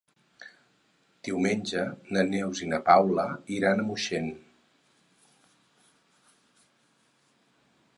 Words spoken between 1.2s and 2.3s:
Diumenge na